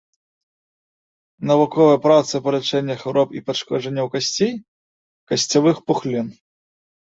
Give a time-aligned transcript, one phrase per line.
[1.51, 4.53] Навуковыя працы па лячэнні хвароб і пашкоджанняў касцей,
[5.33, 6.27] касцявых пухлін.